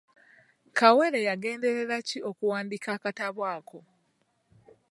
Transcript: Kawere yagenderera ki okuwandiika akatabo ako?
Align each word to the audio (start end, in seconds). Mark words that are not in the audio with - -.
Kawere 0.77 1.19
yagenderera 1.29 1.97
ki 2.07 2.17
okuwandiika 2.29 2.89
akatabo 2.97 3.41
ako? 3.55 3.79